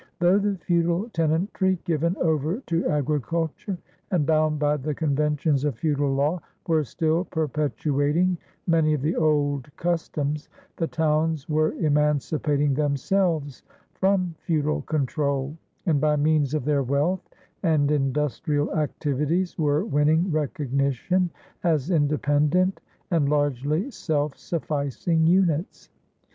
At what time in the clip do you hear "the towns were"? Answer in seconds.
10.77-11.73